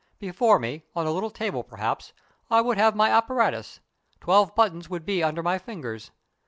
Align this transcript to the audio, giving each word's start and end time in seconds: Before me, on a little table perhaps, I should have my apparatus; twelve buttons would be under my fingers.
Before 0.17 0.57
me, 0.57 0.83
on 0.95 1.05
a 1.05 1.11
little 1.11 1.29
table 1.29 1.63
perhaps, 1.63 2.11
I 2.49 2.63
should 2.63 2.79
have 2.79 2.95
my 2.95 3.09
apparatus; 3.11 3.81
twelve 4.19 4.55
buttons 4.55 4.89
would 4.89 5.05
be 5.05 5.21
under 5.21 5.43
my 5.43 5.59
fingers. 5.59 6.09